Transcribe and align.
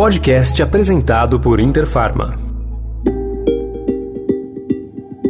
podcast 0.00 0.62
apresentado 0.62 1.38
por 1.38 1.60
Interfarma. 1.60 2.34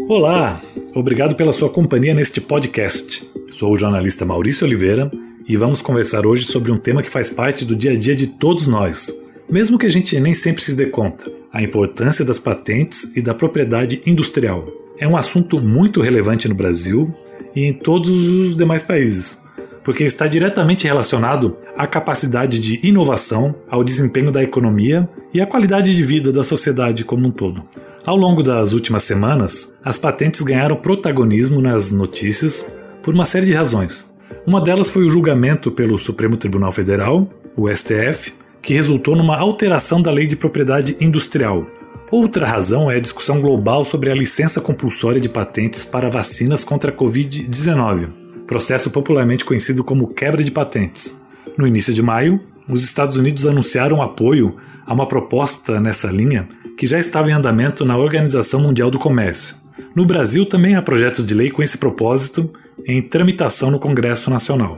Olá, 0.09 0.63
obrigado 0.95 1.35
pela 1.35 1.53
sua 1.53 1.69
companhia 1.69 2.15
neste 2.15 2.41
podcast. 2.41 3.29
Sou 3.49 3.73
o 3.73 3.77
jornalista 3.77 4.25
Maurício 4.25 4.65
Oliveira 4.65 5.11
e 5.45 5.57
vamos 5.57 5.83
conversar 5.83 6.25
hoje 6.25 6.45
sobre 6.45 6.71
um 6.71 6.79
tema 6.79 7.03
que 7.03 7.11
faz 7.11 7.33
parte 7.33 7.65
do 7.65 7.75
dia 7.75 7.91
a 7.91 7.99
dia 7.99 8.15
de 8.15 8.29
todos 8.29 8.69
nós, 8.69 9.13
mesmo 9.51 9.77
que 9.77 9.87
a 9.87 9.91
gente 9.91 10.21
nem 10.21 10.35
sempre 10.35 10.63
se 10.63 10.77
dê 10.77 10.87
conta: 10.87 11.29
a 11.53 11.61
importância 11.61 12.25
das 12.25 12.39
patentes 12.39 13.17
e 13.17 13.21
da 13.21 13.35
propriedade 13.35 14.01
industrial. 14.07 14.69
É 15.01 15.09
um 15.09 15.17
assunto 15.17 15.61
muito 15.61 16.01
relevante 16.01 16.47
no 16.49 16.55
Brasil 16.55 17.13
e 17.57 17.65
em 17.65 17.73
todos 17.73 18.09
os 18.09 18.57
demais 18.57 18.85
países 18.85 19.40
porque 19.83 20.05
está 20.05 20.27
diretamente 20.27 20.87
relacionado 20.87 21.57
à 21.77 21.87
capacidade 21.87 22.59
de 22.59 22.87
inovação, 22.87 23.55
ao 23.69 23.83
desempenho 23.83 24.31
da 24.31 24.43
economia 24.43 25.09
e 25.33 25.41
à 25.41 25.47
qualidade 25.47 25.95
de 25.95 26.03
vida 26.03 26.33
da 26.33 26.43
sociedade 26.43 27.05
como 27.05 27.27
um 27.27 27.31
todo. 27.31 27.65
Ao 28.05 28.17
longo 28.17 28.43
das 28.43 28.73
últimas 28.73 29.03
semanas, 29.03 29.73
as 29.85 29.99
patentes 29.99 30.41
ganharam 30.41 30.77
protagonismo 30.77 31.61
nas 31.61 31.93
notícias 31.93 32.73
por 33.03 33.15
uma 33.15 33.25
série 33.25 33.47
de 33.47 33.53
razões. 33.53 34.17
Uma 34.47 34.61
delas 34.61 34.91
foi 34.91 35.05
o 35.05 35.11
julgamento 35.11 35.71
pelo 35.71 35.99
Supremo 35.99 36.37
Tribunal 36.37 36.73
Federal, 36.73 37.29
o 37.57 37.69
STF, 37.69 38.33
que 38.63 38.75
resultou 38.75 39.17
numa 39.17 39.39
alteração 39.39 40.01
da 40.01 40.11
Lei 40.11 40.27
de 40.27 40.37
Propriedade 40.37 40.97
Industrial. 41.01 41.67
Outra 42.11 42.47
razão 42.47 42.91
é 42.91 42.97
a 42.97 43.01
discussão 43.01 43.41
global 43.41 43.85
sobre 43.85 44.11
a 44.11 44.15
licença 44.15 44.61
compulsória 44.61 45.21
de 45.21 45.29
patentes 45.29 45.85
para 45.85 46.11
vacinas 46.11 46.65
contra 46.65 46.91
a 46.91 46.95
Covid-19 46.95 48.20
processo 48.51 48.91
popularmente 48.91 49.45
conhecido 49.45 49.85
como 49.85 50.13
quebra 50.13 50.43
de 50.43 50.51
patentes. 50.51 51.25
No 51.57 51.69
início 51.69 51.95
de 51.95 52.03
maio, 52.03 52.41
os 52.69 52.83
Estados 52.83 53.17
Unidos 53.17 53.47
anunciaram 53.47 54.03
apoio 54.03 54.57
a 54.85 54.93
uma 54.93 55.07
proposta 55.07 55.79
nessa 55.79 56.09
linha 56.09 56.49
que 56.77 56.85
já 56.85 56.99
estava 56.99 57.31
em 57.31 57.33
andamento 57.33 57.85
na 57.85 57.97
Organização 57.97 58.61
Mundial 58.61 58.91
do 58.91 58.99
Comércio. 58.99 59.55
No 59.95 60.05
Brasil 60.05 60.45
também 60.45 60.75
há 60.75 60.83
projetos 60.83 61.25
de 61.25 61.33
lei 61.33 61.49
com 61.49 61.63
esse 61.63 61.79
propósito 61.79 62.51
em 62.85 63.01
tramitação 63.01 63.71
no 63.71 63.79
Congresso 63.79 64.31
Nacional. 64.31 64.77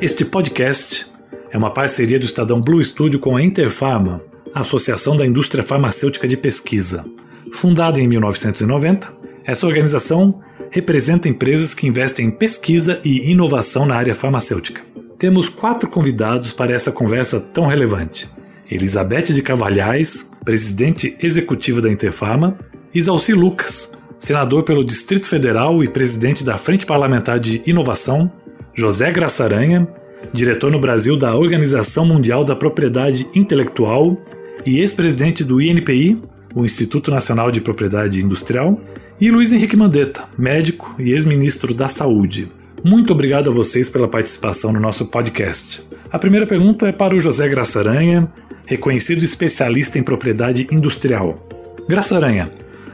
Este 0.00 0.24
podcast 0.24 1.06
é 1.52 1.56
uma 1.56 1.72
parceria 1.72 2.18
do 2.18 2.24
Estadão 2.24 2.60
Blue 2.60 2.82
Studio 2.82 3.20
com 3.20 3.36
a 3.36 3.42
Interpharma, 3.42 4.20
a 4.52 4.58
Associação 4.58 5.16
da 5.16 5.24
Indústria 5.24 5.62
Farmacêutica 5.62 6.26
de 6.26 6.36
Pesquisa. 6.36 7.04
Fundada 7.52 8.00
em 8.00 8.08
1990, 8.08 9.14
essa 9.44 9.68
organização 9.68 10.42
representa 10.76 11.26
empresas 11.26 11.72
que 11.72 11.86
investem 11.86 12.26
em 12.26 12.30
pesquisa 12.30 13.00
e 13.02 13.30
inovação 13.30 13.86
na 13.86 13.96
área 13.96 14.14
farmacêutica. 14.14 14.82
Temos 15.18 15.48
quatro 15.48 15.88
convidados 15.88 16.52
para 16.52 16.74
essa 16.74 16.92
conversa 16.92 17.40
tão 17.40 17.64
relevante: 17.64 18.28
Elizabeth 18.70 19.32
de 19.32 19.40
Cavalhais, 19.40 20.32
presidente 20.44 21.16
executiva 21.22 21.80
da 21.80 21.90
Interfarma, 21.90 22.58
Isalci 22.94 23.32
Lucas, 23.32 23.94
senador 24.18 24.64
pelo 24.64 24.84
Distrito 24.84 25.26
Federal 25.26 25.82
e 25.82 25.88
presidente 25.88 26.44
da 26.44 26.58
Frente 26.58 26.84
Parlamentar 26.84 27.40
de 27.40 27.62
Inovação, 27.66 28.30
José 28.74 29.10
Graça 29.10 29.44
Aranha, 29.44 29.88
diretor 30.30 30.70
no 30.70 30.78
Brasil 30.78 31.16
da 31.16 31.34
Organização 31.34 32.04
Mundial 32.04 32.44
da 32.44 32.54
Propriedade 32.54 33.26
Intelectual 33.34 34.20
e 34.66 34.80
ex-presidente 34.80 35.42
do 35.42 35.58
INPI, 35.58 36.20
o 36.54 36.66
Instituto 36.66 37.10
Nacional 37.10 37.50
de 37.50 37.62
Propriedade 37.62 38.22
Industrial, 38.22 38.78
e 39.18 39.30
Luiz 39.30 39.50
Henrique 39.50 39.76
Mandetta, 39.76 40.24
médico 40.36 40.94
e 40.98 41.12
ex-ministro 41.12 41.72
da 41.72 41.88
Saúde. 41.88 42.52
Muito 42.84 43.12
obrigado 43.12 43.48
a 43.48 43.52
vocês 43.52 43.88
pela 43.88 44.06
participação 44.06 44.72
no 44.72 44.78
nosso 44.78 45.06
podcast. 45.06 45.88
A 46.12 46.18
primeira 46.18 46.46
pergunta 46.46 46.86
é 46.86 46.92
para 46.92 47.16
o 47.16 47.20
José 47.20 47.48
Graça 47.48 47.78
Aranha, 47.78 48.30
reconhecido 48.66 49.24
especialista 49.24 49.98
em 49.98 50.02
propriedade 50.02 50.66
industrial. 50.70 51.48
Graça 51.88 52.16
Aranha, 52.16 52.52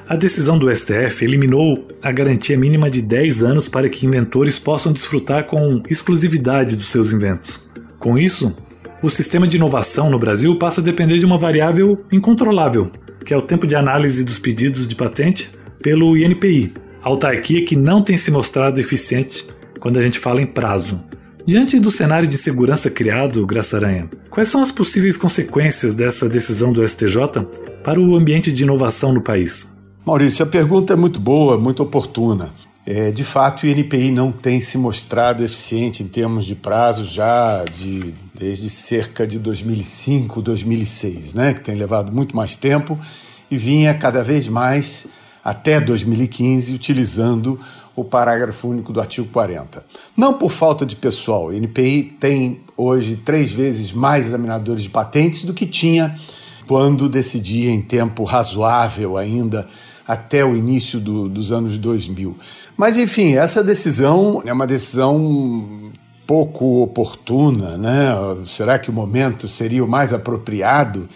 a 0.08 0.14
decisão 0.14 0.56
do 0.56 0.74
STF 0.74 1.24
eliminou 1.24 1.88
a 2.00 2.12
garantia 2.12 2.56
mínima 2.56 2.88
de 2.88 3.02
10 3.02 3.42
anos 3.42 3.68
para 3.68 3.88
que 3.88 4.06
inventores 4.06 4.60
possam 4.60 4.92
desfrutar 4.92 5.46
com 5.46 5.82
exclusividade 5.90 6.76
dos 6.76 6.86
seus 6.86 7.12
inventos. 7.12 7.68
Com 7.98 8.16
isso, 8.16 8.56
o 9.02 9.10
sistema 9.10 9.48
de 9.48 9.56
inovação 9.56 10.08
no 10.08 10.20
Brasil 10.20 10.56
passa 10.56 10.80
a 10.80 10.84
depender 10.84 11.18
de 11.18 11.26
uma 11.26 11.36
variável 11.36 12.04
incontrolável, 12.12 12.92
que 13.24 13.34
é 13.34 13.36
o 13.36 13.42
tempo 13.42 13.66
de 13.66 13.74
análise 13.74 14.24
dos 14.24 14.38
pedidos 14.38 14.86
de 14.86 14.94
patente 14.94 15.50
pelo 15.82 16.16
INPI, 16.16 16.72
autarquia 17.02 17.64
que 17.64 17.76
não 17.76 18.02
tem 18.02 18.16
se 18.16 18.30
mostrado 18.30 18.78
eficiente 18.78 19.46
quando 19.80 19.98
a 19.98 20.02
gente 20.02 20.18
fala 20.18 20.40
em 20.40 20.46
prazo. 20.46 21.02
Diante 21.44 21.80
do 21.80 21.90
cenário 21.90 22.28
de 22.28 22.38
segurança 22.38 22.88
criado, 22.88 23.44
Graça 23.44 23.76
Aranha, 23.76 24.08
quais 24.30 24.48
são 24.48 24.62
as 24.62 24.70
possíveis 24.70 25.16
consequências 25.16 25.92
dessa 25.94 26.28
decisão 26.28 26.72
do 26.72 26.86
STJ 26.88 27.44
para 27.82 28.00
o 28.00 28.14
ambiente 28.14 28.52
de 28.52 28.62
inovação 28.62 29.12
no 29.12 29.20
país? 29.20 29.76
Maurício, 30.06 30.44
a 30.44 30.48
pergunta 30.48 30.92
é 30.92 30.96
muito 30.96 31.20
boa, 31.20 31.58
muito 31.58 31.82
oportuna. 31.82 32.52
É, 32.86 33.10
de 33.10 33.24
fato, 33.24 33.64
o 33.64 33.66
INPI 33.68 34.10
não 34.10 34.30
tem 34.30 34.60
se 34.60 34.78
mostrado 34.78 35.44
eficiente 35.44 36.02
em 36.02 36.06
termos 36.06 36.44
de 36.44 36.54
prazo 36.54 37.04
já 37.04 37.64
de, 37.76 38.14
desde 38.34 38.70
cerca 38.70 39.26
de 39.26 39.38
2005, 39.38 40.42
2006, 40.42 41.34
né? 41.34 41.54
que 41.54 41.60
tem 41.60 41.74
levado 41.74 42.12
muito 42.12 42.36
mais 42.36 42.54
tempo 42.54 42.98
e 43.50 43.56
vinha 43.56 43.94
cada 43.94 44.22
vez 44.22 44.48
mais 44.48 45.06
até 45.44 45.80
2015, 45.80 46.72
utilizando 46.72 47.58
o 47.94 48.04
parágrafo 48.04 48.68
único 48.68 48.92
do 48.92 49.00
artigo 49.00 49.28
40. 49.28 49.84
Não 50.16 50.34
por 50.34 50.50
falta 50.50 50.86
de 50.86 50.96
pessoal, 50.96 51.46
o 51.46 51.54
INPI 51.54 52.16
tem 52.18 52.60
hoje 52.76 53.16
três 53.16 53.52
vezes 53.52 53.92
mais 53.92 54.26
examinadores 54.26 54.84
de 54.84 54.90
patentes 54.90 55.42
do 55.42 55.52
que 55.52 55.66
tinha 55.66 56.18
quando 56.66 57.08
decidia 57.08 57.70
em 57.70 57.82
tempo 57.82 58.24
razoável 58.24 59.18
ainda 59.18 59.66
até 60.06 60.44
o 60.44 60.56
início 60.56 60.98
do, 60.98 61.28
dos 61.28 61.52
anos 61.52 61.76
2000. 61.76 62.36
Mas, 62.76 62.96
enfim, 62.96 63.34
essa 63.34 63.62
decisão 63.62 64.42
é 64.44 64.52
uma 64.52 64.66
decisão 64.66 65.92
pouco 66.26 66.82
oportuna, 66.82 67.76
né? 67.76 68.10
Será 68.46 68.78
que 68.78 68.90
o 68.90 68.92
momento 68.92 69.46
seria 69.46 69.84
o 69.84 69.88
mais 69.88 70.12
apropriado 70.12 71.08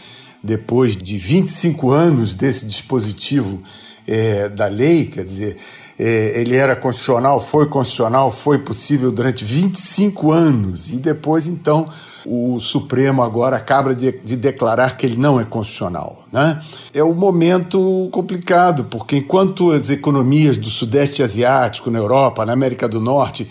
depois 0.42 0.96
de 0.96 1.18
25 1.18 1.90
anos 1.90 2.34
desse 2.34 2.66
dispositivo 2.66 3.62
é, 4.06 4.48
da 4.48 4.66
lei, 4.66 5.06
quer 5.06 5.24
dizer, 5.24 5.56
é, 5.98 6.40
ele 6.40 6.54
era 6.54 6.76
constitucional, 6.76 7.40
foi 7.40 7.66
constitucional, 7.66 8.30
foi 8.30 8.58
possível 8.58 9.10
durante 9.10 9.44
25 9.44 10.30
anos 10.30 10.92
e 10.92 10.96
depois, 10.96 11.46
então, 11.46 11.88
o 12.26 12.60
Supremo 12.60 13.22
agora 13.22 13.56
acaba 13.56 13.94
de, 13.94 14.12
de 14.12 14.36
declarar 14.36 14.96
que 14.96 15.06
ele 15.06 15.16
não 15.16 15.40
é 15.40 15.44
constitucional. 15.44 16.24
Né? 16.30 16.62
É 16.92 17.02
um 17.02 17.14
momento 17.14 18.08
complicado, 18.12 18.84
porque 18.84 19.16
enquanto 19.16 19.70
as 19.70 19.88
economias 19.88 20.56
do 20.56 20.68
Sudeste 20.68 21.22
Asiático, 21.22 21.90
na 21.90 21.98
Europa, 21.98 22.44
na 22.44 22.52
América 22.52 22.88
do 22.88 23.00
Norte, 23.00 23.50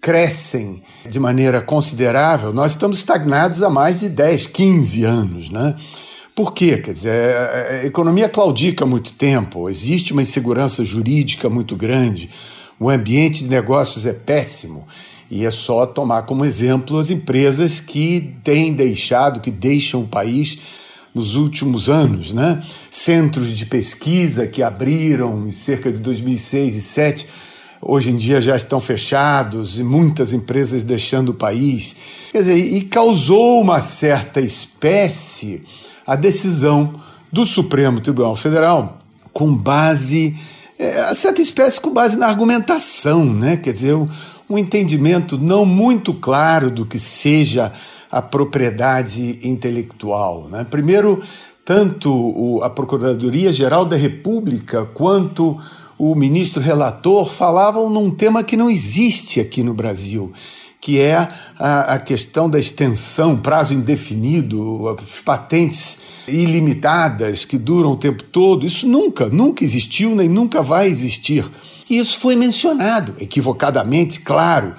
crescem 0.00 0.82
de 1.08 1.18
maneira 1.20 1.62
considerável, 1.62 2.52
nós 2.52 2.72
estamos 2.72 2.98
estagnados 2.98 3.62
há 3.62 3.70
mais 3.70 4.00
de 4.00 4.08
10, 4.08 4.48
15 4.48 5.04
anos. 5.04 5.50
Né? 5.50 5.76
Por 6.34 6.52
quê? 6.52 6.78
Quer 6.78 6.92
dizer, 6.92 7.12
é, 7.12 7.78
é, 7.78 7.80
a 7.82 7.86
economia 7.86 8.28
claudica 8.28 8.82
há 8.84 8.86
muito 8.86 9.12
tempo, 9.12 9.70
existe 9.70 10.12
uma 10.12 10.22
insegurança 10.22 10.84
jurídica 10.84 11.48
muito 11.48 11.76
grande, 11.76 12.28
o 12.78 12.90
ambiente 12.90 13.44
de 13.44 13.48
negócios 13.48 14.04
é 14.04 14.12
péssimo. 14.12 14.86
E 15.30 15.46
é 15.46 15.50
só 15.50 15.86
tomar 15.86 16.22
como 16.22 16.44
exemplo 16.44 16.98
as 16.98 17.08
empresas 17.08 17.80
que 17.80 18.34
têm 18.42 18.72
deixado, 18.72 19.40
que 19.40 19.50
deixam 19.50 20.02
o 20.02 20.08
país 20.08 20.58
nos 21.14 21.36
últimos 21.36 21.88
anos, 21.88 22.32
né? 22.32 22.62
Centros 22.90 23.56
de 23.56 23.64
pesquisa 23.64 24.46
que 24.46 24.62
abriram 24.62 25.46
em 25.46 25.52
cerca 25.52 25.90
de 25.90 25.98
2006 25.98 26.66
e 26.66 26.70
2007, 26.72 27.26
hoje 27.80 28.10
em 28.10 28.16
dia 28.16 28.40
já 28.40 28.56
estão 28.56 28.80
fechados 28.80 29.78
e 29.78 29.84
muitas 29.84 30.32
empresas 30.32 30.82
deixando 30.82 31.28
o 31.30 31.34
país. 31.34 31.94
Quer 32.32 32.38
dizer, 32.38 32.56
e 32.56 32.82
causou 32.82 33.60
uma 33.60 33.80
certa 33.80 34.40
espécie 34.40 35.62
a 36.06 36.16
decisão 36.16 36.94
do 37.32 37.44
Supremo 37.44 38.00
Tribunal 38.00 38.36
Federal 38.36 38.98
com 39.32 39.52
base, 39.54 40.36
é, 40.78 41.12
certa 41.12 41.42
espécie 41.42 41.80
com 41.80 41.90
base 41.90 42.16
na 42.16 42.26
argumentação, 42.26 43.24
né? 43.24 43.56
quer 43.56 43.72
dizer, 43.72 43.94
um, 43.94 44.08
um 44.48 44.56
entendimento 44.56 45.36
não 45.36 45.66
muito 45.66 46.14
claro 46.14 46.70
do 46.70 46.86
que 46.86 46.98
seja 46.98 47.72
a 48.10 48.22
propriedade 48.22 49.40
intelectual. 49.42 50.48
Né? 50.48 50.64
Primeiro, 50.70 51.20
tanto 51.64 52.60
a 52.62 52.70
Procuradoria-Geral 52.70 53.84
da 53.84 53.96
República 53.96 54.84
quanto 54.84 55.58
o 55.98 56.14
ministro 56.14 56.62
relator 56.62 57.24
falavam 57.24 57.90
num 57.90 58.10
tema 58.10 58.44
que 58.44 58.56
não 58.56 58.70
existe 58.70 59.40
aqui 59.40 59.62
no 59.62 59.74
Brasil, 59.74 60.32
que 60.84 61.00
é 61.00 61.26
a, 61.58 61.94
a 61.94 61.98
questão 61.98 62.48
da 62.48 62.58
extensão, 62.58 63.38
prazo 63.38 63.72
indefinido, 63.72 64.86
as 64.90 65.20
patentes 65.20 65.98
ilimitadas 66.28 67.46
que 67.46 67.56
duram 67.56 67.92
o 67.92 67.96
tempo 67.96 68.22
todo. 68.22 68.66
Isso 68.66 68.86
nunca, 68.86 69.30
nunca 69.30 69.64
existiu 69.64 70.14
nem 70.14 70.28
nunca 70.28 70.62
vai 70.62 70.86
existir. 70.86 71.50
E 71.88 71.96
isso 71.96 72.20
foi 72.20 72.36
mencionado, 72.36 73.14
equivocadamente, 73.18 74.20
claro, 74.20 74.74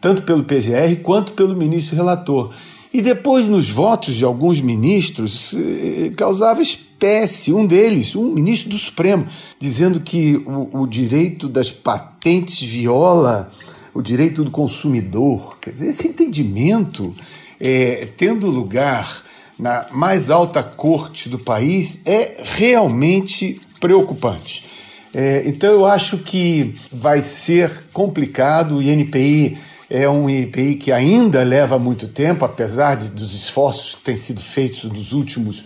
tanto 0.00 0.22
pelo 0.22 0.44
PGR 0.44 0.94
quanto 1.02 1.32
pelo 1.32 1.56
ministro 1.56 1.96
relator. 1.96 2.54
E 2.94 3.02
depois, 3.02 3.48
nos 3.48 3.68
votos 3.68 4.14
de 4.14 4.24
alguns 4.24 4.60
ministros, 4.60 5.54
eh, 5.54 6.12
causava 6.16 6.62
espécie. 6.62 7.52
Um 7.52 7.66
deles, 7.66 8.14
um 8.14 8.32
ministro 8.32 8.70
do 8.70 8.78
Supremo, 8.78 9.26
dizendo 9.58 9.98
que 9.98 10.36
o, 10.46 10.82
o 10.82 10.86
direito 10.86 11.48
das 11.48 11.68
patentes 11.72 12.60
viola 12.60 13.50
o 13.98 14.02
direito 14.02 14.44
do 14.44 14.50
consumidor. 14.52 15.58
Quer 15.60 15.72
dizer, 15.72 15.88
esse 15.88 16.06
entendimento, 16.06 17.12
é, 17.58 18.06
tendo 18.16 18.48
lugar 18.48 19.24
na 19.58 19.88
mais 19.90 20.30
alta 20.30 20.62
corte 20.62 21.28
do 21.28 21.36
país, 21.36 22.00
é 22.06 22.36
realmente 22.44 23.60
preocupante. 23.80 24.64
É, 25.12 25.42
então, 25.46 25.72
eu 25.72 25.84
acho 25.84 26.16
que 26.18 26.76
vai 26.92 27.22
ser 27.22 27.86
complicado. 27.92 28.76
O 28.76 28.82
INPI 28.82 29.58
é 29.90 30.08
um 30.08 30.30
INPI 30.30 30.76
que 30.76 30.92
ainda 30.92 31.42
leva 31.42 31.76
muito 31.76 32.06
tempo, 32.06 32.44
apesar 32.44 32.94
de, 32.94 33.08
dos 33.08 33.34
esforços 33.34 33.96
que 33.96 34.02
têm 34.02 34.16
sido 34.16 34.40
feitos 34.40 34.84
nos 34.84 35.10
últimos 35.10 35.64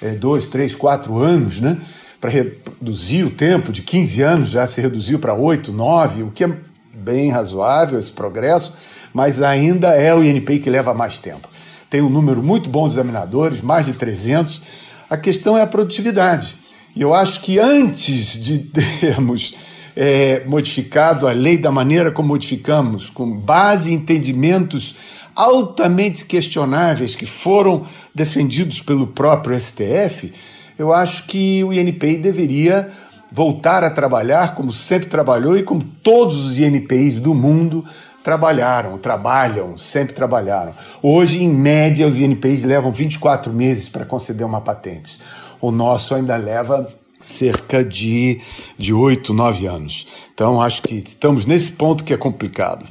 é, 0.00 0.10
dois, 0.10 0.46
três, 0.46 0.76
quatro 0.76 1.18
anos, 1.18 1.58
né? 1.58 1.76
Para 2.20 2.30
reduzir 2.30 3.24
o 3.24 3.30
tempo 3.30 3.72
de 3.72 3.82
15 3.82 4.22
anos, 4.22 4.50
já 4.50 4.68
se 4.68 4.80
reduziu 4.80 5.18
para 5.18 5.34
8, 5.34 5.72
9, 5.72 6.22
o 6.22 6.30
que 6.30 6.44
é 6.44 6.56
bem 6.94 7.30
razoável 7.30 7.98
esse 7.98 8.12
progresso, 8.12 8.74
mas 9.12 9.42
ainda 9.42 9.88
é 9.88 10.14
o 10.14 10.22
INPI 10.22 10.58
que 10.58 10.70
leva 10.70 10.94
mais 10.94 11.18
tempo. 11.18 11.48
Tem 11.88 12.00
um 12.00 12.08
número 12.08 12.42
muito 12.42 12.70
bom 12.70 12.88
de 12.88 12.94
examinadores, 12.94 13.60
mais 13.60 13.86
de 13.86 13.92
300. 13.92 14.62
A 15.10 15.16
questão 15.16 15.56
é 15.58 15.62
a 15.62 15.66
produtividade. 15.66 16.54
E 16.94 17.02
eu 17.02 17.14
acho 17.14 17.40
que 17.42 17.58
antes 17.58 18.42
de 18.42 18.58
termos 19.00 19.54
é, 19.94 20.42
modificado 20.46 21.28
a 21.28 21.32
lei 21.32 21.58
da 21.58 21.70
maneira 21.70 22.10
como 22.10 22.28
modificamos, 22.28 23.10
com 23.10 23.30
base 23.30 23.90
em 23.90 23.94
entendimentos 23.94 24.94
altamente 25.34 26.24
questionáveis 26.24 27.14
que 27.14 27.26
foram 27.26 27.84
defendidos 28.14 28.80
pelo 28.80 29.06
próprio 29.06 29.58
STF, 29.58 30.32
eu 30.78 30.92
acho 30.92 31.24
que 31.24 31.62
o 31.64 31.72
INPI 31.72 32.16
deveria 32.16 32.90
voltar 33.32 33.82
a 33.82 33.90
trabalhar 33.90 34.54
como 34.54 34.72
sempre 34.72 35.08
trabalhou 35.08 35.56
e 35.56 35.62
como 35.62 35.82
todos 35.82 36.46
os 36.46 36.58
INPIs 36.58 37.18
do 37.18 37.34
mundo 37.34 37.84
trabalharam, 38.22 38.98
trabalham, 38.98 39.76
sempre 39.76 40.14
trabalharam. 40.14 40.74
Hoje, 41.02 41.42
em 41.42 41.48
média, 41.48 42.06
os 42.06 42.18
INPIs 42.18 42.62
levam 42.62 42.92
24 42.92 43.52
meses 43.52 43.88
para 43.88 44.04
conceder 44.04 44.46
uma 44.46 44.60
patente. 44.60 45.18
O 45.60 45.70
nosso 45.70 46.14
ainda 46.14 46.36
leva 46.36 46.88
cerca 47.18 47.84
de, 47.84 48.40
de 48.76 48.92
8, 48.92 49.32
9 49.32 49.66
anos. 49.66 50.06
Então, 50.34 50.60
acho 50.60 50.82
que 50.82 50.96
estamos 50.96 51.46
nesse 51.46 51.72
ponto 51.72 52.04
que 52.04 52.12
é 52.12 52.16
complicado. 52.16 52.86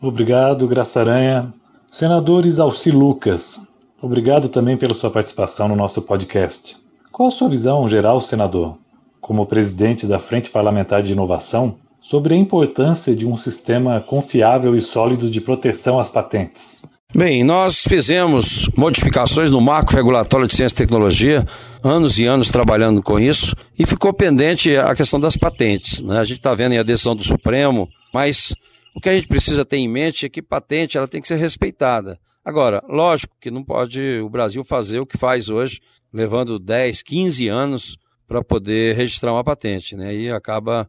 Obrigado, 0.00 0.66
Graça 0.68 1.00
Aranha. 1.00 1.52
Senador 1.90 2.44
Isalci 2.44 2.90
Lucas, 2.90 3.68
obrigado 4.02 4.48
também 4.48 4.76
pela 4.76 4.94
sua 4.94 5.10
participação 5.10 5.68
no 5.68 5.76
nosso 5.76 6.02
podcast. 6.02 6.76
Qual 7.12 7.28
a 7.28 7.30
sua 7.30 7.48
visão 7.48 7.86
geral, 7.86 8.20
senador, 8.20 8.76
como 9.24 9.46
presidente 9.46 10.06
da 10.06 10.20
Frente 10.20 10.50
Parlamentar 10.50 11.02
de 11.02 11.12
Inovação, 11.12 11.78
sobre 12.02 12.34
a 12.34 12.36
importância 12.36 13.16
de 13.16 13.26
um 13.26 13.38
sistema 13.38 13.98
confiável 13.98 14.76
e 14.76 14.80
sólido 14.82 15.30
de 15.30 15.40
proteção 15.40 15.98
às 15.98 16.10
patentes? 16.10 16.76
Bem, 17.14 17.42
nós 17.42 17.82
fizemos 17.82 18.68
modificações 18.76 19.50
no 19.50 19.62
marco 19.62 19.94
regulatório 19.94 20.46
de 20.46 20.54
ciência 20.54 20.74
e 20.74 20.76
tecnologia, 20.76 21.42
anos 21.82 22.18
e 22.18 22.26
anos 22.26 22.50
trabalhando 22.50 23.02
com 23.02 23.18
isso, 23.18 23.56
e 23.78 23.86
ficou 23.86 24.12
pendente 24.12 24.76
a 24.76 24.94
questão 24.94 25.18
das 25.18 25.38
patentes. 25.38 26.02
Né? 26.02 26.18
A 26.18 26.24
gente 26.24 26.38
está 26.38 26.54
vendo 26.54 26.72
aí 26.72 26.78
a 26.78 26.82
decisão 26.82 27.16
do 27.16 27.24
Supremo, 27.24 27.88
mas 28.12 28.54
o 28.94 29.00
que 29.00 29.08
a 29.08 29.14
gente 29.14 29.26
precisa 29.26 29.64
ter 29.64 29.78
em 29.78 29.88
mente 29.88 30.26
é 30.26 30.28
que 30.28 30.42
patente 30.42 30.98
ela 30.98 31.08
tem 31.08 31.22
que 31.22 31.28
ser 31.28 31.36
respeitada. 31.36 32.18
Agora, 32.44 32.82
lógico 32.86 33.34
que 33.40 33.50
não 33.50 33.64
pode 33.64 34.20
o 34.20 34.28
Brasil 34.28 34.62
fazer 34.62 35.00
o 35.00 35.06
que 35.06 35.16
faz 35.16 35.48
hoje, 35.48 35.80
levando 36.12 36.58
10, 36.58 37.02
15 37.02 37.48
anos 37.48 37.96
para 38.26 38.42
poder 38.42 38.94
registrar 38.94 39.32
uma 39.32 39.44
patente. 39.44 39.96
Né? 39.96 40.14
E 40.14 40.30
acaba 40.30 40.88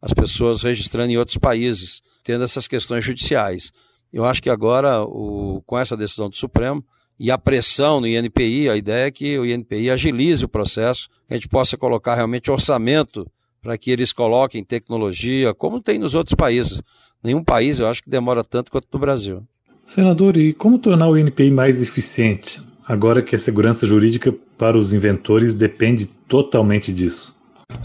as 0.00 0.12
pessoas 0.12 0.62
registrando 0.62 1.10
em 1.10 1.16
outros 1.16 1.38
países, 1.38 2.02
tendo 2.22 2.44
essas 2.44 2.68
questões 2.68 3.04
judiciais. 3.04 3.72
Eu 4.12 4.24
acho 4.24 4.42
que 4.42 4.50
agora, 4.50 5.02
o, 5.02 5.62
com 5.66 5.78
essa 5.78 5.96
decisão 5.96 6.28
do 6.28 6.36
Supremo 6.36 6.84
e 7.18 7.30
a 7.30 7.38
pressão 7.38 8.00
no 8.00 8.06
INPI, 8.06 8.68
a 8.68 8.76
ideia 8.76 9.06
é 9.06 9.10
que 9.10 9.38
o 9.38 9.46
INPI 9.46 9.90
agilize 9.90 10.44
o 10.44 10.48
processo, 10.48 11.08
que 11.26 11.34
a 11.34 11.36
gente 11.36 11.48
possa 11.48 11.76
colocar 11.76 12.14
realmente 12.14 12.50
orçamento 12.50 13.26
para 13.60 13.76
que 13.76 13.90
eles 13.90 14.12
coloquem 14.12 14.62
tecnologia, 14.62 15.52
como 15.52 15.80
tem 15.80 15.98
nos 15.98 16.14
outros 16.14 16.34
países. 16.34 16.82
Nenhum 17.22 17.42
país 17.42 17.80
eu 17.80 17.88
acho 17.88 18.02
que 18.02 18.10
demora 18.10 18.44
tanto 18.44 18.70
quanto 18.70 18.86
no 18.92 18.98
Brasil. 19.00 19.42
Senador, 19.84 20.36
e 20.36 20.52
como 20.52 20.78
tornar 20.78 21.08
o 21.08 21.18
INPI 21.18 21.50
mais 21.50 21.82
eficiente, 21.82 22.60
agora 22.86 23.22
que 23.22 23.34
a 23.34 23.38
segurança 23.38 23.86
jurídica 23.86 24.32
para 24.56 24.78
os 24.78 24.92
inventores 24.92 25.54
depende 25.54 26.06
totalmente 26.06 26.92
disso? 26.92 27.36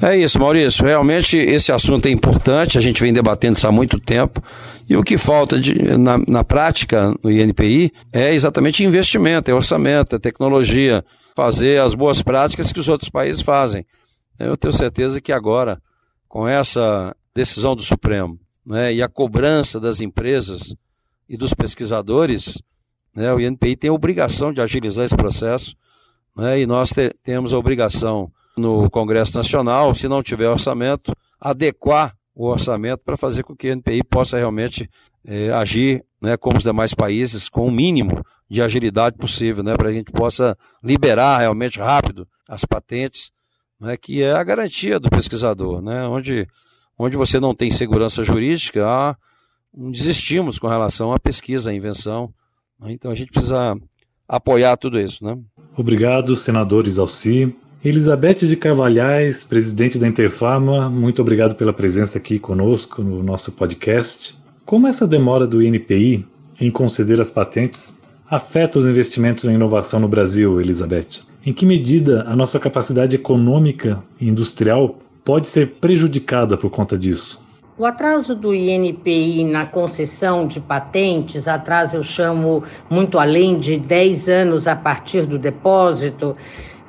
É 0.01 0.15
isso, 0.15 0.39
Maurício. 0.39 0.85
Realmente 0.85 1.37
esse 1.37 1.71
assunto 1.71 2.05
é 2.05 2.11
importante, 2.11 2.77
a 2.77 2.81
gente 2.81 3.01
vem 3.01 3.11
debatendo 3.11 3.57
isso 3.57 3.67
há 3.67 3.71
muito 3.71 3.99
tempo. 3.99 4.41
E 4.87 4.95
o 4.95 5.03
que 5.03 5.17
falta 5.17 5.59
de, 5.59 5.97
na, 5.97 6.17
na 6.27 6.43
prática 6.43 7.13
no 7.23 7.31
INPI 7.31 7.91
é 8.13 8.33
exatamente 8.33 8.83
investimento, 8.83 9.49
é 9.49 9.53
orçamento, 9.53 10.15
é 10.15 10.19
tecnologia, 10.19 11.03
fazer 11.35 11.79
as 11.79 11.93
boas 11.93 12.21
práticas 12.21 12.71
que 12.71 12.79
os 12.79 12.89
outros 12.89 13.09
países 13.09 13.41
fazem. 13.41 13.85
Eu 14.37 14.57
tenho 14.57 14.73
certeza 14.73 15.21
que 15.21 15.31
agora, 15.31 15.81
com 16.27 16.47
essa 16.47 17.15
decisão 17.33 17.75
do 17.75 17.81
Supremo 17.81 18.39
né, 18.65 18.93
e 18.93 19.01
a 19.01 19.07
cobrança 19.07 19.79
das 19.79 20.01
empresas 20.01 20.75
e 21.27 21.37
dos 21.37 21.53
pesquisadores, 21.53 22.61
né, 23.15 23.33
o 23.33 23.39
INPI 23.39 23.75
tem 23.75 23.89
a 23.89 23.93
obrigação 23.93 24.53
de 24.53 24.61
agilizar 24.61 25.05
esse 25.05 25.15
processo 25.15 25.75
né, 26.35 26.61
e 26.61 26.65
nós 26.65 26.89
te, 26.89 27.13
temos 27.23 27.53
a 27.53 27.57
obrigação 27.57 28.31
no 28.57 28.89
Congresso 28.89 29.37
Nacional, 29.37 29.93
se 29.93 30.07
não 30.07 30.21
tiver 30.21 30.49
orçamento, 30.49 31.13
adequar 31.39 32.15
o 32.35 32.47
orçamento 32.47 33.01
para 33.03 33.17
fazer 33.17 33.43
com 33.43 33.55
que 33.55 33.69
o 33.69 33.71
NPI 33.71 34.03
possa 34.03 34.37
realmente 34.37 34.89
é, 35.25 35.51
agir 35.51 36.03
né, 36.21 36.37
como 36.37 36.57
os 36.57 36.63
demais 36.63 36.93
países, 36.93 37.49
com 37.49 37.67
o 37.67 37.71
mínimo 37.71 38.23
de 38.49 38.61
agilidade 38.61 39.17
possível, 39.17 39.63
né, 39.63 39.75
para 39.75 39.89
a 39.89 39.93
gente 39.93 40.11
possa 40.11 40.57
liberar 40.83 41.39
realmente 41.39 41.79
rápido 41.79 42.27
as 42.47 42.65
patentes, 42.65 43.31
né, 43.79 43.97
que 43.97 44.21
é 44.21 44.33
a 44.33 44.43
garantia 44.43 44.99
do 44.99 45.09
pesquisador. 45.09 45.81
Né, 45.81 46.07
onde, 46.07 46.47
onde 46.97 47.17
você 47.17 47.39
não 47.39 47.55
tem 47.55 47.71
segurança 47.71 48.23
jurídica, 48.23 49.17
um 49.73 49.89
desestímulo 49.89 50.53
com 50.59 50.67
relação 50.67 51.13
à 51.13 51.19
pesquisa, 51.19 51.69
à 51.69 51.73
invenção. 51.73 52.33
Né, 52.81 52.91
então 52.93 53.11
a 53.11 53.15
gente 53.15 53.31
precisa 53.31 53.77
apoiar 54.27 54.75
tudo 54.77 54.99
isso. 54.99 55.23
Né? 55.23 55.37
Obrigado, 55.77 56.35
senadores 56.35 56.97
Alci. 56.97 57.55
Elizabeth 57.83 58.45
de 58.45 58.55
Carvalhais, 58.55 59.43
presidente 59.43 59.97
da 59.97 60.07
Interfarma, 60.07 60.87
muito 60.87 61.19
obrigado 61.19 61.55
pela 61.55 61.73
presença 61.73 62.19
aqui 62.19 62.37
conosco 62.37 63.01
no 63.01 63.23
nosso 63.23 63.51
podcast. 63.51 64.37
Como 64.63 64.87
essa 64.87 65.07
demora 65.07 65.47
do 65.47 65.63
INPI 65.63 66.23
em 66.59 66.69
conceder 66.69 67.19
as 67.19 67.31
patentes 67.31 68.03
afeta 68.29 68.77
os 68.77 68.85
investimentos 68.85 69.45
em 69.45 69.55
inovação 69.55 69.99
no 69.99 70.07
Brasil, 70.07 70.61
Elizabeth? 70.61 71.23
Em 71.43 71.51
que 71.51 71.65
medida 71.65 72.23
a 72.27 72.35
nossa 72.35 72.59
capacidade 72.59 73.15
econômica 73.15 74.03
e 74.19 74.29
industrial 74.29 74.99
pode 75.25 75.49
ser 75.49 75.71
prejudicada 75.81 76.55
por 76.55 76.69
conta 76.69 76.97
disso? 76.97 77.43
O 77.77 77.85
atraso 77.85 78.35
do 78.35 78.53
INPI 78.53 79.45
na 79.45 79.65
concessão 79.65 80.45
de 80.45 80.59
patentes, 80.59 81.47
atraso 81.47 81.95
eu 81.95 82.03
chamo 82.03 82.63
muito 82.89 83.17
além 83.17 83.57
de 83.59 83.77
10 83.77 84.27
anos 84.27 84.67
a 84.67 84.75
partir 84.75 85.25
do 85.25 85.39
depósito, 85.39 86.35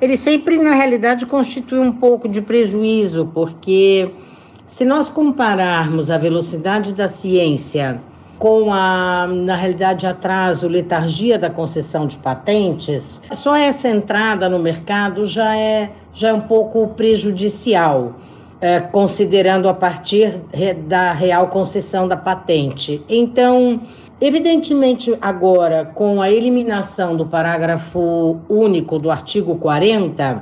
ele 0.01 0.17
sempre, 0.17 0.57
na 0.57 0.73
realidade, 0.73 1.25
constitui 1.25 1.79
um 1.79 1.93
pouco 1.93 2.27
de 2.27 2.41
prejuízo, 2.41 3.31
porque 3.33 4.11
se 4.67 4.83
nós 4.83 5.07
compararmos 5.07 6.11
a 6.11 6.17
velocidade 6.17 6.93
da 6.93 7.07
ciência 7.07 8.01
com 8.37 8.73
a, 8.73 9.25
na 9.25 9.55
realidade, 9.55 10.05
atraso, 10.05 10.67
letargia 10.67 11.39
da 11.39 11.49
concessão 11.49 12.05
de 12.05 12.17
patentes, 12.17 13.21
só 13.31 13.55
essa 13.55 13.87
entrada 13.87 14.49
no 14.49 14.59
mercado 14.59 15.23
já 15.23 15.55
é, 15.55 15.91
já 16.11 16.27
é 16.27 16.33
um 16.33 16.41
pouco 16.41 16.89
prejudicial, 16.89 18.15
é, 18.63 18.79
considerando 18.79 19.67
a 19.67 19.73
partir 19.73 20.39
da 20.87 21.11
real 21.11 21.49
concessão 21.49 22.07
da 22.07 22.15
patente. 22.15 23.03
Então, 23.09 23.81
Evidentemente, 24.21 25.17
agora, 25.19 25.83
com 25.83 26.21
a 26.21 26.31
eliminação 26.31 27.17
do 27.17 27.25
parágrafo 27.25 28.39
único 28.47 28.97
do 28.97 29.11
artigo 29.11 29.57
40, 29.57 30.41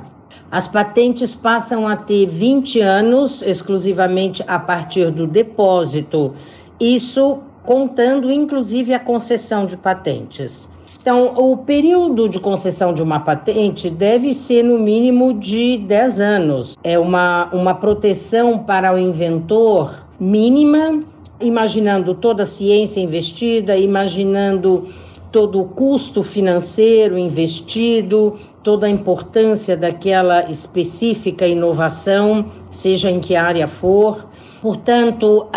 as 0.52 0.68
patentes 0.68 1.34
passam 1.34 1.88
a 1.88 1.96
ter 1.96 2.26
20 2.26 2.78
anos 2.80 3.42
exclusivamente 3.42 4.44
a 4.46 4.56
partir 4.56 5.10
do 5.10 5.26
depósito, 5.26 6.32
isso 6.78 7.40
contando 7.64 8.30
inclusive 8.30 8.94
a 8.94 9.00
concessão 9.00 9.66
de 9.66 9.76
patentes. 9.76 10.68
Então, 11.02 11.34
o 11.36 11.56
período 11.56 12.28
de 12.28 12.38
concessão 12.38 12.94
de 12.94 13.02
uma 13.02 13.18
patente 13.18 13.90
deve 13.90 14.32
ser 14.32 14.62
no 14.62 14.78
mínimo 14.78 15.34
de 15.34 15.76
10 15.78 16.20
anos. 16.20 16.78
É 16.84 16.96
uma, 16.96 17.50
uma 17.52 17.74
proteção 17.74 18.56
para 18.56 18.94
o 18.94 18.96
inventor 18.96 20.06
mínima 20.20 21.02
imaginando 21.40 22.14
toda 22.14 22.44
a 22.44 22.46
ciência 22.46 23.00
investida, 23.00 23.76
imaginando 23.76 24.86
todo 25.32 25.60
o 25.60 25.64
custo 25.64 26.22
financeiro 26.22 27.18
investido, 27.18 28.38
toda 28.62 28.86
a 28.86 28.90
importância 28.90 29.76
daquela 29.76 30.48
específica 30.48 31.48
inovação, 31.48 32.46
seja 32.70 33.10
em 33.10 33.18
que 33.18 33.34
área 33.34 33.66
for. 33.66 34.28
Portanto, 34.60 35.48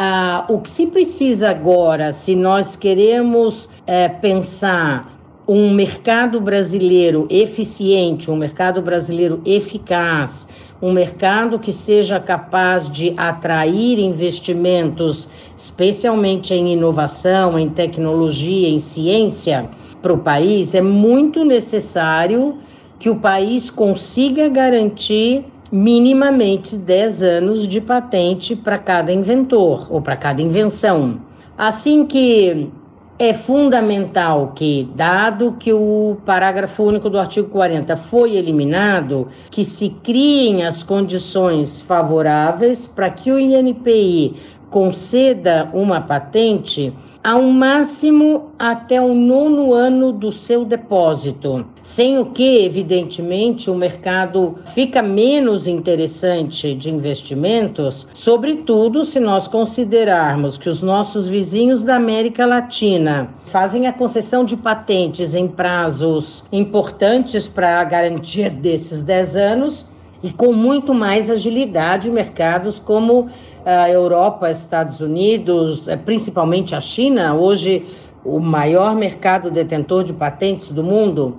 o 0.50 0.60
que 0.60 0.70
se 0.72 0.88
precisa 0.88 1.52
agora, 1.52 2.12
se 2.12 2.36
nós 2.36 2.76
queremos 2.76 3.70
é, 3.86 4.08
pensar 4.08 5.15
um 5.48 5.72
mercado 5.72 6.42
brasileiro 6.42 7.28
eficiente, 7.30 8.32
um 8.32 8.36
mercado 8.36 8.82
brasileiro 8.82 9.42
eficaz, 9.46 10.48
um 10.82 10.92
mercado 10.92 11.60
que 11.60 11.72
seja 11.72 12.20
capaz 12.20 12.90
de 12.90 13.14
atrair 13.16 14.00
investimentos, 14.00 15.30
especialmente 15.56 16.54
em 16.54 16.74
inovação, 16.74 17.60
em 17.60 17.70
tecnologia, 17.70 18.70
em 18.70 18.80
ciência, 18.80 19.70
para 20.02 20.14
o 20.14 20.18
país, 20.20 20.76
é 20.76 20.82
muito 20.82 21.44
necessário 21.44 22.60
que 23.00 23.10
o 23.10 23.16
país 23.16 23.70
consiga 23.70 24.48
garantir 24.48 25.46
minimamente 25.72 26.78
10 26.78 27.24
anos 27.24 27.68
de 27.68 27.82
patente 27.82 28.56
para 28.56 28.78
cada 28.78 29.12
inventor 29.12 29.88
ou 29.90 30.02
para 30.02 30.16
cada 30.16 30.42
invenção. 30.42 31.20
Assim 31.58 32.06
que 32.06 32.70
é 33.18 33.34
fundamental 33.34 34.52
que, 34.54 34.90
dado 34.94 35.54
que 35.54 35.72
o 35.72 36.18
parágrafo 36.26 36.84
único 36.84 37.10
do 37.10 37.18
artigo 37.18 37.48
40 37.50 37.96
foi 37.96 38.36
eliminado, 38.36 39.30
que 39.50 39.64
se 39.64 39.90
criem 40.04 40.66
as 40.66 40.84
condições 40.84 41.82
favoráveis 41.82 42.88
para 42.88 43.10
que 43.10 43.32
o 43.32 43.40
INPI 43.40 44.36
conceda 44.70 45.70
uma 45.74 46.02
patente 46.02 46.94
ao 47.26 47.42
máximo 47.42 48.52
até 48.60 49.02
o 49.02 49.16
nono 49.16 49.74
ano 49.74 50.12
do 50.12 50.32
seu 50.32 50.64
depósito, 50.64 51.66
sem 51.82 52.20
o 52.20 52.28
que, 52.28 52.64
evidentemente, 52.64 53.68
o 53.68 53.74
mercado 53.74 54.54
fica 54.76 55.02
menos 55.02 55.66
interessante 55.66 56.76
de 56.76 56.92
investimentos, 56.92 58.08
sobretudo 58.14 59.04
se 59.04 59.20
nós 59.20 59.48
considerarmos 59.48 60.60
que 60.60 60.70
os 60.70 60.84
nossos 60.84 61.26
vizinhos 61.26 61.84
da 61.84 61.96
América 61.96 62.46
Latina 62.46 63.28
fazem 63.48 63.88
a 63.88 63.94
concessão 63.94 64.46
de 64.46 64.56
patentes 64.56 65.34
em 65.34 65.48
prazos 65.48 66.44
importantes 66.52 67.48
para 67.48 67.84
garantir 67.86 68.52
desses 68.52 69.04
10 69.04 69.36
anos 69.36 69.95
e 70.26 70.34
com 70.34 70.52
muito 70.52 70.92
mais 70.92 71.30
agilidade 71.30 72.10
mercados 72.10 72.80
como 72.80 73.30
a 73.64 73.88
Europa, 73.92 74.50
Estados 74.50 75.00
Unidos, 75.00 75.88
eh, 75.88 75.96
principalmente 75.96 76.74
a 76.74 76.82
China, 76.82 77.36
hoje 77.36 77.86
o 78.24 78.40
maior 78.40 78.96
mercado 78.96 79.52
detentor 79.52 80.04
de 80.04 80.14
patentes 80.14 80.72
do 80.72 80.84
mundo. 80.84 81.38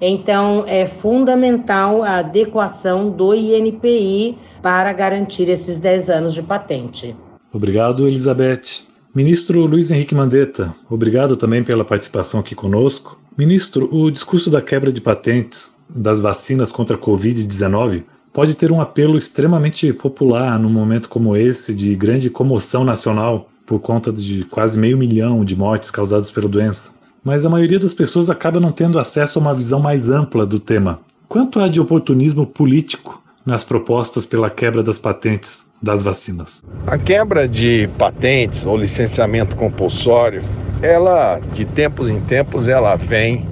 Então, 0.00 0.62
é 0.68 0.86
fundamental 0.86 2.04
a 2.04 2.18
adequação 2.18 3.10
do 3.10 3.34
INPI 3.34 4.38
para 4.62 4.92
garantir 4.92 5.48
esses 5.48 5.80
10 5.80 6.08
anos 6.08 6.32
de 6.32 6.42
patente. 6.42 7.16
Obrigado, 7.52 8.06
Elizabeth. 8.06 8.86
Ministro 9.12 9.66
Luiz 9.66 9.90
Henrique 9.90 10.14
Mandetta, 10.14 10.72
obrigado 10.88 11.36
também 11.36 11.64
pela 11.64 11.84
participação 11.84 12.38
aqui 12.38 12.54
conosco. 12.54 13.18
Ministro, 13.36 13.92
o 13.92 14.12
discurso 14.12 14.48
da 14.48 14.62
quebra 14.62 14.92
de 14.92 15.00
patentes 15.00 15.80
das 15.90 16.20
vacinas 16.20 16.70
contra 16.70 16.94
a 16.94 17.00
Covid-19 17.00 18.04
pode 18.32 18.54
ter 18.54 18.70
um 18.70 18.80
apelo 18.80 19.18
extremamente 19.18 19.92
popular 19.92 20.58
num 20.58 20.70
momento 20.70 21.08
como 21.08 21.36
esse 21.36 21.74
de 21.74 21.94
grande 21.94 22.30
comoção 22.30 22.84
nacional 22.84 23.48
por 23.66 23.80
conta 23.80 24.12
de 24.12 24.44
quase 24.44 24.78
meio 24.78 24.96
milhão 24.96 25.44
de 25.44 25.54
mortes 25.56 25.90
causadas 25.90 26.30
pela 26.30 26.48
doença. 26.48 26.98
Mas 27.22 27.44
a 27.44 27.50
maioria 27.50 27.78
das 27.78 27.92
pessoas 27.92 28.30
acaba 28.30 28.58
não 28.58 28.72
tendo 28.72 28.98
acesso 28.98 29.38
a 29.38 29.42
uma 29.42 29.54
visão 29.54 29.80
mais 29.80 30.08
ampla 30.08 30.46
do 30.46 30.58
tema. 30.58 31.00
Quanto 31.28 31.60
há 31.60 31.68
de 31.68 31.80
oportunismo 31.80 32.46
político 32.46 33.22
nas 33.44 33.64
propostas 33.64 34.24
pela 34.24 34.48
quebra 34.48 34.82
das 34.82 34.98
patentes 34.98 35.70
das 35.82 36.02
vacinas? 36.02 36.62
A 36.86 36.96
quebra 36.96 37.46
de 37.46 37.88
patentes 37.98 38.64
ou 38.64 38.76
licenciamento 38.76 39.56
compulsório, 39.56 40.42
ela 40.80 41.38
de 41.52 41.64
tempos 41.66 42.08
em 42.08 42.20
tempos 42.20 42.68
ela 42.68 42.96
vem 42.96 43.46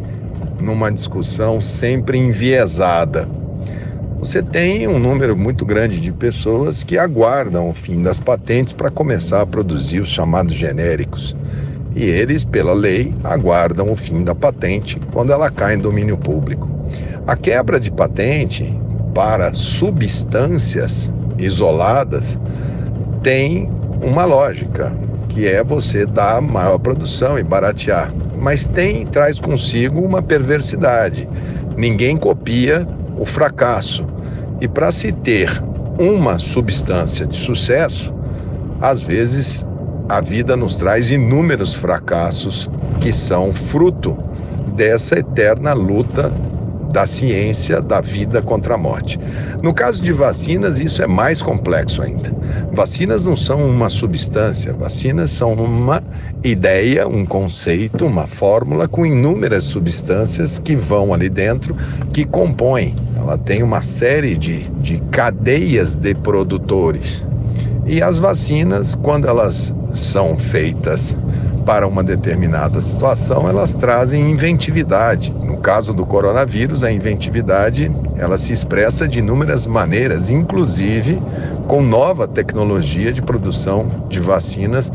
numa 0.59 0.91
discussão 0.91 1.61
sempre 1.61 2.19
enviesada 2.19 3.29
você 4.19 4.43
tem 4.43 4.89
um 4.89 4.99
número 4.99 5.37
muito 5.37 5.65
grande 5.65 6.01
de 6.01 6.11
pessoas 6.11 6.83
que 6.83 6.97
aguardam 6.97 7.69
o 7.69 7.75
fim 7.75 8.03
das 8.03 8.19
patentes 8.19 8.73
para 8.73 8.91
começar 8.91 9.43
a 9.43 9.47
produzir 9.47 10.01
os 10.01 10.09
chamados 10.09 10.55
genéricos. 10.55 11.37
E 11.95 12.05
eles, 12.05 12.45
pela 12.45 12.73
lei, 12.73 13.15
aguardam 13.23 13.93
o 13.93 13.97
fim 13.97 14.25
da 14.25 14.35
patente 14.35 15.01
quando 15.13 15.33
ela 15.33 15.51
cai 15.51 15.75
em 15.75 15.79
domínio 15.79 16.17
público. 16.17 16.69
A 17.27 17.37
quebra 17.37 17.79
de 17.79 17.91
patente 17.91 18.75
para 19.15 19.53
substâncias 19.53 21.13
isoladas 21.39 22.39
tem 23.23 23.71
uma 24.03 24.25
lógica, 24.25 24.93
que 25.29 25.47
é 25.47 25.63
você 25.63 26.07
dar 26.07 26.41
maior 26.41 26.79
produção 26.79 27.39
e 27.39 27.43
baratear. 27.43 28.13
Mas 28.39 28.67
tem 28.67 29.07
traz 29.07 29.39
consigo 29.39 30.01
uma 30.01 30.23
perversidade. 30.23 31.29
Ninguém 31.77 32.17
copia 32.17 32.87
o 33.17 33.25
fracasso. 33.25 34.05
E 34.61 34.69
para 34.69 34.91
se 34.93 35.13
ter 35.13 35.63
uma 35.99 36.39
substância 36.39 37.27
de 37.27 37.37
sucesso, 37.37 38.13
às 38.81 39.01
vezes 39.01 39.65
a 40.09 40.21
vida 40.21 40.57
nos 40.57 40.77
traz 40.77 41.11
inúmeros 41.11 41.75
fracassos 41.75 42.71
que 43.01 43.13
são 43.13 43.53
fruto 43.53 44.17
dessa 44.75 45.19
eterna 45.19 45.73
luta 45.73 46.33
da 46.93 47.05
ciência 47.07 47.81
da 47.83 48.01
vida 48.01 48.41
contra 48.41 48.75
a 48.75 48.79
morte. 48.79 49.19
No 49.63 49.75
caso 49.75 50.03
de 50.03 50.13
vacinas, 50.13 50.79
isso 50.79 51.03
é 51.03 51.07
mais 51.07 51.43
complexo 51.43 52.01
ainda. 52.01 52.33
Vacinas 52.73 53.27
não 53.27 53.37
são 53.37 53.67
uma 53.69 53.89
substância, 53.89 54.73
vacinas 54.73 55.31
são 55.31 55.53
uma 55.53 56.03
ideia, 56.43 57.09
um 57.09 57.25
conceito, 57.25 58.05
uma 58.07 58.27
fórmula 58.27 58.87
com 58.87 59.05
inúmeras 59.05 59.65
substâncias 59.65 60.59
que 60.59 60.77
vão 60.77 61.13
ali 61.13 61.29
dentro, 61.29 61.77
que 62.13 62.25
compõem. 62.25 62.95
Ela 63.17 63.37
tem 63.37 63.63
uma 63.63 63.83
série 63.83 64.37
de, 64.37 64.69
de 64.81 65.01
cadeias 65.11 65.97
de 65.97 66.15
produtores. 66.15 67.25
E 67.85 68.03
as 68.03 68.19
vacinas, 68.19 68.95
quando 68.95 69.29
elas 69.29 69.75
são 69.93 70.37
feitas 70.37 71.17
para 71.65 71.87
uma 71.87 72.03
determinada 72.05 72.81
situação, 72.81 73.49
elas 73.49 73.73
trazem 73.73 74.31
inventividade. 74.31 75.33
No 75.33 75.57
caso 75.57 75.93
do 75.93 76.07
coronavírus, 76.07 76.85
a 76.85 76.93
inventividade 76.93 77.91
ela 78.17 78.39
se 78.39 78.53
expressa 78.53 79.09
de 79.09 79.19
inúmeras 79.19 79.67
maneiras, 79.67 80.31
inclusive 80.31 81.21
com 81.67 81.83
nova 81.83 82.29
tecnologia 82.29 83.13
de 83.13 83.21
produção 83.21 84.07
de 84.09 84.21
vacinas 84.21 84.93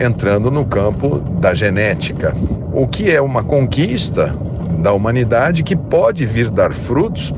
entrando 0.00 0.50
no 0.50 0.64
campo 0.64 1.18
da 1.38 1.52
genética, 1.52 2.34
o 2.72 2.88
que 2.88 3.10
é 3.10 3.20
uma 3.20 3.44
conquista 3.44 4.34
da 4.82 4.94
humanidade 4.94 5.62
que 5.62 5.76
pode 5.76 6.24
vir 6.24 6.48
dar 6.50 6.72
frutos 6.72 7.34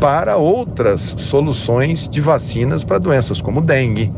para 0.00 0.36
outras 0.36 1.14
soluções 1.16 2.08
de 2.08 2.20
vacinas 2.20 2.82
para 2.82 2.98
doenças 2.98 3.40
como 3.40 3.60
dengue. 3.60 4.12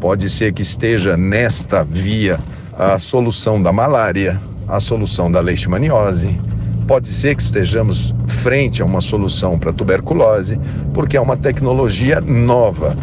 Pode 0.00 0.30
ser 0.30 0.54
que 0.54 0.62
esteja 0.62 1.16
nesta 1.16 1.84
via 1.84 2.40
a 2.78 2.98
solução 2.98 3.62
da 3.62 3.72
malária, 3.72 4.40
a 4.66 4.80
solução 4.80 5.30
da 5.30 5.40
leishmaniose. 5.40 6.40
Pode 6.86 7.08
ser 7.08 7.34
que 7.34 7.42
estejamos 7.42 8.14
frente 8.26 8.80
a 8.80 8.84
uma 8.84 9.00
solução 9.00 9.58
para 9.58 9.72
tuberculose, 9.72 10.58
porque 10.94 11.16
é 11.16 11.20
uma 11.20 11.36
tecnologia 11.36 12.20
nova. 12.20 12.96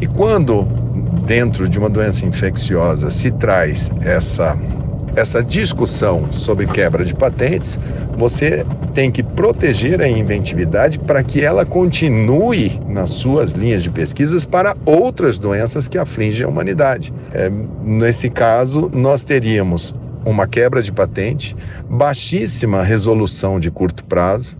E 0.00 0.06
quando 0.06 0.79
dentro 1.30 1.68
de 1.68 1.78
uma 1.78 1.88
doença 1.88 2.26
infecciosa 2.26 3.08
se 3.08 3.30
traz 3.30 3.88
essa 4.02 4.58
essa 5.14 5.42
discussão 5.42 6.32
sobre 6.32 6.66
quebra 6.66 7.04
de 7.04 7.14
patentes, 7.14 7.78
você 8.16 8.64
tem 8.94 9.10
que 9.12 9.22
proteger 9.22 10.00
a 10.00 10.08
inventividade 10.08 10.98
para 10.98 11.22
que 11.22 11.40
ela 11.40 11.64
continue 11.64 12.80
nas 12.88 13.10
suas 13.10 13.52
linhas 13.52 13.82
de 13.82 13.90
pesquisas 13.90 14.44
para 14.44 14.76
outras 14.84 15.36
doenças 15.38 15.88
que 15.88 15.98
afligem 15.98 16.44
a 16.46 16.48
humanidade. 16.48 17.12
É, 17.32 17.50
nesse 17.82 18.30
caso, 18.30 18.90
nós 18.92 19.24
teríamos 19.24 19.94
uma 20.24 20.46
quebra 20.46 20.82
de 20.82 20.92
patente, 20.92 21.56
baixíssima 21.88 22.82
resolução 22.82 23.58
de 23.58 23.70
curto 23.70 24.04
prazo, 24.04 24.56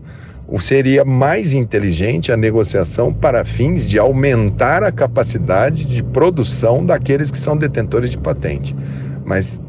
seria 0.59 1.05
mais 1.05 1.53
inteligente 1.53 2.31
a 2.31 2.37
negociação 2.37 3.13
para 3.13 3.45
fins 3.45 3.87
de 3.87 3.97
aumentar 3.97 4.83
a 4.83 4.91
capacidade 4.91 5.85
de 5.85 6.03
produção 6.03 6.85
daqueles 6.85 7.31
que 7.31 7.37
são 7.37 7.55
detentores 7.55 8.11
de 8.11 8.17
patente. 8.17 8.75
Mas 9.23 9.59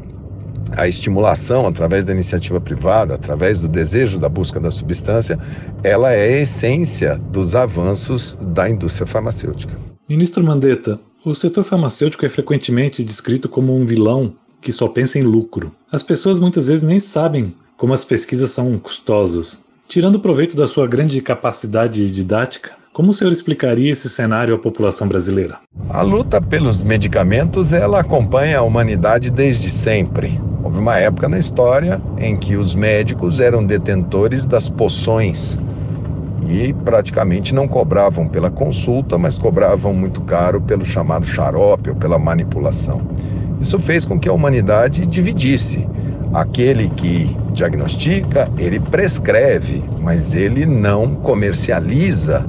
a 0.75 0.87
estimulação 0.87 1.67
através 1.67 2.03
da 2.03 2.13
iniciativa 2.13 2.59
privada, 2.59 3.15
através 3.15 3.59
do 3.59 3.67
desejo 3.67 4.19
da 4.19 4.27
busca 4.27 4.59
da 4.59 4.71
substância, 4.71 5.37
ela 5.83 6.11
é 6.11 6.39
a 6.39 6.41
essência 6.41 7.19
dos 7.31 7.55
avanços 7.55 8.37
da 8.41 8.69
indústria 8.69 9.05
farmacêutica. 9.05 9.77
Ministro 10.09 10.43
Mandetta, 10.43 10.99
o 11.25 11.33
setor 11.33 11.63
farmacêutico 11.63 12.25
é 12.25 12.29
frequentemente 12.29 13.03
descrito 13.03 13.47
como 13.47 13.75
um 13.75 13.85
vilão 13.85 14.33
que 14.59 14.71
só 14.71 14.87
pensa 14.87 15.19
em 15.19 15.21
lucro. 15.21 15.73
As 15.91 16.03
pessoas 16.03 16.39
muitas 16.39 16.67
vezes 16.67 16.83
nem 16.83 16.99
sabem 16.99 17.53
como 17.77 17.93
as 17.93 18.03
pesquisas 18.03 18.51
são 18.51 18.77
custosas. 18.79 19.63
Tirando 19.93 20.19
proveito 20.19 20.57
da 20.57 20.65
sua 20.65 20.87
grande 20.87 21.21
capacidade 21.21 22.11
didática, 22.11 22.71
como 22.91 23.11
o 23.11 23.13
senhor 23.13 23.31
explicaria 23.31 23.91
esse 23.91 24.09
cenário 24.09 24.55
à 24.55 24.57
população 24.57 25.07
brasileira? 25.07 25.59
A 25.87 26.01
luta 26.01 26.41
pelos 26.41 26.83
medicamentos 26.83 27.71
ela 27.71 27.99
acompanha 27.99 28.57
a 28.57 28.63
humanidade 28.63 29.29
desde 29.29 29.69
sempre. 29.69 30.41
Houve 30.63 30.79
uma 30.79 30.97
época 30.97 31.29
na 31.29 31.37
história 31.37 32.01
em 32.17 32.35
que 32.35 32.55
os 32.55 32.73
médicos 32.73 33.39
eram 33.39 33.63
detentores 33.63 34.47
das 34.47 34.67
poções 34.67 35.59
e 36.49 36.73
praticamente 36.73 37.53
não 37.53 37.67
cobravam 37.67 38.27
pela 38.27 38.49
consulta, 38.49 39.15
mas 39.19 39.37
cobravam 39.37 39.93
muito 39.93 40.21
caro 40.21 40.59
pelo 40.59 40.87
chamado 40.87 41.27
xarope 41.27 41.91
ou 41.91 41.95
pela 41.95 42.17
manipulação. 42.17 42.99
Isso 43.61 43.77
fez 43.77 44.05
com 44.05 44.19
que 44.19 44.27
a 44.27 44.33
humanidade 44.33 45.05
dividisse. 45.05 45.87
Aquele 46.33 46.89
que 46.89 47.37
diagnostica, 47.51 48.49
ele 48.57 48.79
prescreve, 48.79 49.83
mas 50.01 50.33
ele 50.33 50.65
não 50.65 51.13
comercializa 51.15 52.43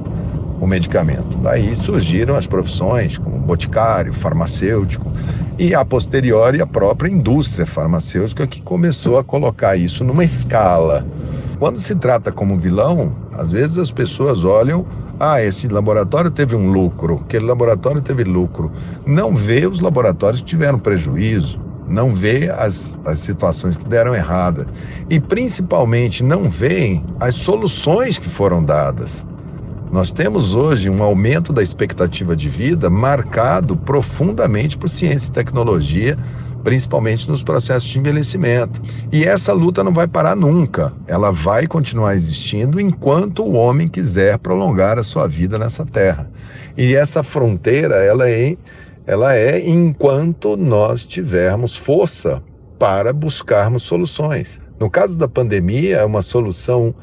o 0.59 0.65
medicamento. 0.65 1.37
Daí 1.37 1.75
surgiram 1.75 2.35
as 2.35 2.47
profissões 2.47 3.17
como 3.19 3.37
boticário, 3.37 4.11
farmacêutico 4.11 5.11
e 5.59 5.75
a 5.75 5.85
posteriori 5.85 6.61
a 6.61 6.65
própria 6.65 7.09
indústria 7.09 7.65
farmacêutica 7.65 8.47
que 8.47 8.61
começou 8.61 9.19
a 9.19 9.23
colocar 9.23 9.75
isso 9.75 10.03
numa 10.03 10.23
escala. 10.23 11.05
Quando 11.59 11.79
se 11.79 11.93
trata 11.95 12.31
como 12.31 12.57
vilão, 12.57 13.13
às 13.33 13.51
vezes 13.51 13.77
as 13.77 13.91
pessoas 13.91 14.43
olham, 14.43 14.85
ah, 15.19 15.41
esse 15.41 15.67
laboratório 15.67 16.29
teve 16.29 16.55
um 16.55 16.71
lucro, 16.71 17.21
aquele 17.23 17.45
laboratório 17.45 18.01
teve 18.01 18.23
lucro. 18.23 18.71
Não 19.05 19.35
vê 19.35 19.65
os 19.65 19.79
laboratórios 19.79 20.41
que 20.41 20.47
tiveram 20.47 20.77
prejuízo, 20.77 21.59
não 21.87 22.13
vê 22.13 22.49
as, 22.49 22.97
as 23.05 23.19
situações 23.19 23.77
que 23.77 23.87
deram 23.87 24.13
errada 24.15 24.67
e 25.09 25.19
principalmente 25.19 26.23
não 26.23 26.49
veem 26.49 27.03
as 27.19 27.35
soluções 27.35 28.17
que 28.17 28.29
foram 28.29 28.63
dadas. 28.63 29.25
Nós 29.91 30.11
temos 30.11 30.55
hoje 30.55 30.89
um 30.89 31.01
aumento 31.01 31.53
da 31.53 31.63
expectativa 31.63 32.35
de 32.35 32.49
vida 32.49 32.89
marcado 32.89 33.77
profundamente 33.77 34.77
por 34.77 34.89
ciência 34.89 35.29
e 35.29 35.31
tecnologia, 35.31 36.17
principalmente 36.65 37.29
nos 37.29 37.43
processos 37.43 37.87
de 37.87 37.99
envelhecimento. 37.99 38.81
E 39.11 39.23
essa 39.23 39.53
luta 39.53 39.83
não 39.83 39.93
vai 39.93 40.07
parar 40.07 40.35
nunca. 40.35 40.91
Ela 41.07 41.31
vai 41.31 41.67
continuar 41.67 42.15
existindo 42.15 42.81
enquanto 42.81 43.43
o 43.43 43.53
homem 43.53 43.87
quiser 43.87 44.39
prolongar 44.39 44.97
a 44.97 45.03
sua 45.03 45.27
vida 45.27 45.59
nessa 45.59 45.85
terra. 45.85 46.29
E 46.75 46.95
essa 46.95 47.21
fronteira, 47.21 47.95
ela 47.95 48.27
é, 48.27 48.57
ela 49.07 49.35
é 49.35 49.67
enquanto 49.67 50.57
nós 50.57 51.05
tivermos 51.05 51.75
força 51.75 52.41
para 52.79 53.13
buscarmos 53.13 53.83
soluções. 53.83 54.59
No 54.79 54.89
caso 54.89 55.17
da 55.17 55.27
pandemia, 55.27 55.97
é 55.97 56.05
uma 56.05 56.21
solução 56.21 56.93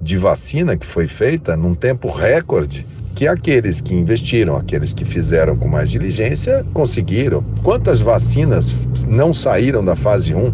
de 0.00 0.16
vacina 0.16 0.76
que 0.76 0.86
foi 0.86 1.06
feita 1.06 1.56
num 1.56 1.74
tempo 1.74 2.10
recorde, 2.10 2.86
que 3.14 3.28
aqueles 3.28 3.80
que 3.82 3.94
investiram, 3.94 4.56
aqueles 4.56 4.94
que 4.94 5.04
fizeram 5.04 5.54
com 5.56 5.68
mais 5.68 5.90
diligência, 5.90 6.64
conseguiram. 6.72 7.44
Quantas 7.62 8.00
vacinas 8.00 8.74
não 9.06 9.34
saíram 9.34 9.84
da 9.84 9.94
fase 9.94 10.34
1, 10.34 10.52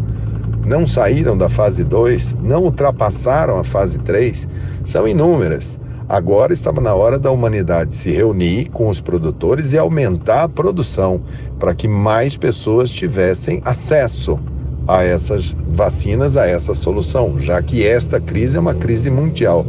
não 0.65 0.85
saíram 0.85 1.37
da 1.37 1.47
fase 1.47 1.85
2, 1.85 2.35
não 2.43 2.63
ultrapassaram 2.63 3.57
a 3.57 3.63
fase 3.63 3.97
3? 3.99 4.45
São 4.83 5.07
inúmeras. 5.07 5.76
Agora 6.09 6.53
estava 6.53 6.79
na 6.79 6.95
hora 6.95 7.19
da 7.19 7.29
humanidade 7.31 7.93
se 7.93 8.11
reunir 8.11 8.69
com 8.69 8.87
os 8.87 9.01
produtores 9.01 9.73
e 9.73 9.77
aumentar 9.77 10.43
a 10.43 10.49
produção 10.49 11.19
para 11.59 11.75
que 11.75 11.85
mais 11.85 12.37
pessoas 12.37 12.89
tivessem 12.89 13.61
acesso 13.65 14.39
a 14.87 15.03
essas 15.03 15.53
vacinas, 15.67 16.37
a 16.37 16.47
essa 16.47 16.73
solução, 16.73 17.37
já 17.37 17.61
que 17.61 17.85
esta 17.85 18.21
crise 18.21 18.55
é 18.55 18.59
uma 18.59 18.73
crise 18.73 19.09
mundial. 19.09 19.65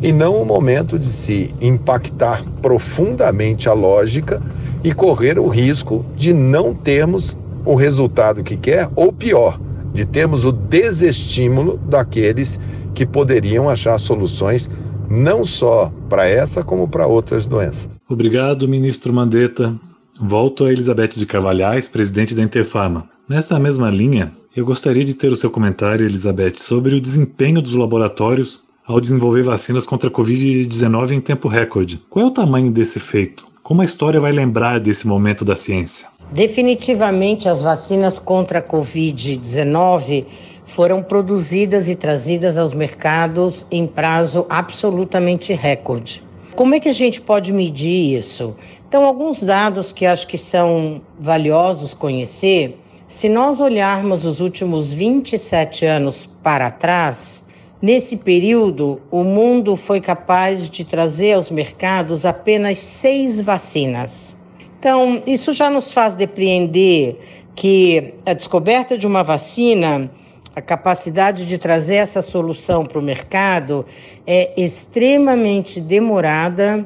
E 0.00 0.12
não 0.12 0.40
o 0.40 0.46
momento 0.46 0.98
de 0.98 1.08
se 1.08 1.54
impactar 1.60 2.42
profundamente 2.62 3.68
a 3.68 3.74
lógica 3.74 4.40
e 4.82 4.94
correr 4.94 5.38
o 5.38 5.46
risco 5.46 6.06
de 6.16 6.32
não 6.32 6.72
termos 6.74 7.36
o 7.66 7.74
resultado 7.74 8.42
que 8.42 8.56
quer 8.56 8.88
ou 8.96 9.12
pior, 9.12 9.60
de 9.92 10.06
termos 10.06 10.46
o 10.46 10.52
desestímulo 10.52 11.76
daqueles 11.76 12.58
que 12.94 13.04
poderiam 13.04 13.68
achar 13.68 13.98
soluções 13.98 14.70
não 15.12 15.44
só 15.44 15.92
para 16.08 16.26
essa 16.26 16.64
como 16.64 16.88
para 16.88 17.06
outras 17.06 17.44
doenças. 17.44 18.00
Obrigado, 18.08 18.66
ministro 18.66 19.12
Mandetta. 19.12 19.78
Volto 20.18 20.64
a 20.64 20.72
Elizabeth 20.72 21.08
de 21.08 21.26
Carvalhais, 21.26 21.86
presidente 21.86 22.34
da 22.34 22.42
Interfarma. 22.42 23.10
Nessa 23.28 23.58
mesma 23.58 23.90
linha, 23.90 24.32
eu 24.56 24.64
gostaria 24.64 25.04
de 25.04 25.12
ter 25.12 25.30
o 25.30 25.36
seu 25.36 25.50
comentário, 25.50 26.06
Elizabeth, 26.06 26.54
sobre 26.56 26.94
o 26.94 27.00
desempenho 27.00 27.60
dos 27.60 27.74
laboratórios 27.74 28.62
ao 28.86 29.00
desenvolver 29.00 29.42
vacinas 29.42 29.84
contra 29.84 30.08
a 30.08 30.12
Covid-19 30.12 31.10
em 31.10 31.20
tempo 31.20 31.46
recorde. 31.46 32.00
Qual 32.08 32.24
é 32.24 32.28
o 32.28 32.32
tamanho 32.32 32.70
desse 32.70 32.98
feito? 32.98 33.46
Como 33.62 33.82
a 33.82 33.84
história 33.84 34.18
vai 34.18 34.32
lembrar 34.32 34.80
desse 34.80 35.06
momento 35.06 35.44
da 35.44 35.54
ciência? 35.54 36.08
Definitivamente, 36.32 37.46
as 37.46 37.60
vacinas 37.60 38.18
contra 38.18 38.60
a 38.60 38.62
Covid-19 38.62 40.24
foram 40.64 41.02
produzidas 41.02 41.90
e 41.90 41.94
trazidas 41.94 42.56
aos 42.56 42.72
mercados 42.72 43.66
em 43.70 43.86
prazo 43.86 44.46
absolutamente 44.48 45.52
recorde. 45.52 46.24
Como 46.56 46.74
é 46.74 46.80
que 46.80 46.88
a 46.88 46.94
gente 46.94 47.20
pode 47.20 47.52
medir 47.52 48.18
isso? 48.18 48.56
Então, 48.88 49.04
alguns 49.04 49.42
dados 49.42 49.92
que 49.92 50.06
acho 50.06 50.26
que 50.26 50.38
são 50.38 51.02
valiosos 51.20 51.92
conhecer 51.92 52.78
se 53.06 53.28
nós 53.28 53.60
olharmos 53.60 54.24
os 54.24 54.40
últimos 54.40 54.90
27 54.90 55.84
anos 55.84 56.30
para 56.42 56.70
trás, 56.70 57.44
nesse 57.80 58.16
período 58.16 59.02
o 59.10 59.22
mundo 59.22 59.76
foi 59.76 60.00
capaz 60.00 60.70
de 60.70 60.82
trazer 60.82 61.34
aos 61.34 61.50
mercados 61.50 62.24
apenas 62.24 62.78
seis 62.78 63.38
vacinas. 63.38 64.34
Então, 64.82 65.22
isso 65.28 65.52
já 65.52 65.70
nos 65.70 65.92
faz 65.92 66.16
depreender 66.16 67.16
que 67.54 68.14
a 68.26 68.32
descoberta 68.32 68.98
de 68.98 69.06
uma 69.06 69.22
vacina, 69.22 70.10
a 70.56 70.60
capacidade 70.60 71.46
de 71.46 71.56
trazer 71.56 71.94
essa 71.94 72.20
solução 72.20 72.84
para 72.84 72.98
o 72.98 73.02
mercado 73.02 73.86
é 74.26 74.52
extremamente 74.60 75.80
demorada, 75.80 76.84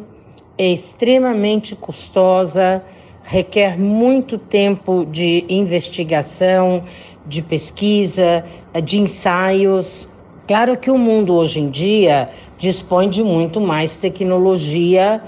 é 0.58 0.70
extremamente 0.70 1.74
custosa 1.74 2.84
requer 3.24 3.78
muito 3.78 4.36
tempo 4.36 5.06
de 5.06 5.46
investigação, 5.48 6.84
de 7.24 7.40
pesquisa, 7.40 8.44
de 8.84 9.00
ensaios. 9.00 10.06
Claro 10.46 10.76
que 10.76 10.90
o 10.90 10.98
mundo 10.98 11.32
hoje 11.32 11.60
em 11.60 11.70
dia 11.70 12.28
dispõe 12.58 13.08
de 13.08 13.22
muito 13.22 13.58
mais 13.58 13.96
tecnologia 13.96 15.22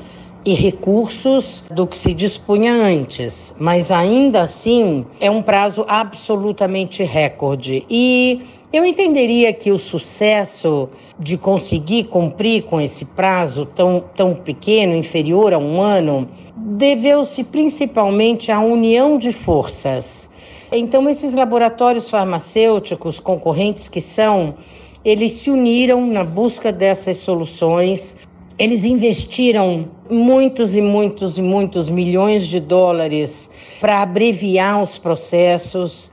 e 0.44 0.54
recursos 0.54 1.64
do 1.70 1.86
que 1.86 1.96
se 1.96 2.14
dispunha 2.14 2.72
antes, 2.72 3.54
mas 3.58 3.90
ainda 3.90 4.42
assim 4.42 5.04
é 5.20 5.30
um 5.30 5.42
prazo 5.42 5.84
absolutamente 5.88 7.02
recorde. 7.02 7.84
E 7.90 8.40
eu 8.72 8.84
entenderia 8.84 9.52
que 9.52 9.70
o 9.70 9.78
sucesso 9.78 10.88
de 11.18 11.36
conseguir 11.36 12.04
cumprir 12.04 12.64
com 12.64 12.80
esse 12.80 13.04
prazo 13.04 13.66
tão, 13.66 14.04
tão 14.14 14.34
pequeno, 14.34 14.94
inferior 14.94 15.52
a 15.52 15.58
um 15.58 15.80
ano, 15.80 16.28
deveu-se 16.54 17.42
principalmente 17.44 18.52
à 18.52 18.60
união 18.60 19.18
de 19.18 19.32
forças. 19.32 20.28
Então, 20.70 21.08
esses 21.08 21.32
laboratórios 21.32 22.10
farmacêuticos 22.10 23.18
concorrentes 23.18 23.88
que 23.88 24.02
são, 24.02 24.54
eles 25.02 25.32
se 25.32 25.50
uniram 25.50 26.06
na 26.06 26.22
busca 26.22 26.70
dessas 26.70 27.16
soluções, 27.16 28.16
eles 28.58 28.84
investiram 28.84 29.88
muitos 30.10 30.76
e 30.76 30.80
muitos 30.80 31.38
e 31.38 31.42
muitos 31.42 31.88
milhões 31.88 32.46
de 32.46 32.58
dólares 32.58 33.48
para 33.80 34.02
abreviar 34.02 34.82
os 34.82 34.98
processos, 34.98 36.10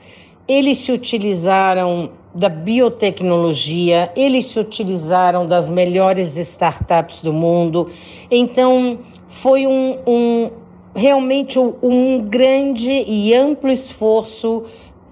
eles 0.48 0.78
se 0.78 0.92
utilizaram 0.92 2.12
da 2.36 2.50
biotecnologia, 2.50 4.12
eles 4.16 4.46
se 4.46 4.60
utilizaram 4.60 5.48
das 5.48 5.70
melhores 5.70 6.38
startups 6.38 7.22
do 7.22 7.34
mundo. 7.34 7.90
Então, 8.30 9.00
foi 9.28 9.66
um, 9.66 9.98
um 10.06 10.52
realmente 10.94 11.58
um 11.58 12.20
grande 12.22 12.92
e 12.92 13.34
amplo 13.34 13.72
esforço 13.72 14.64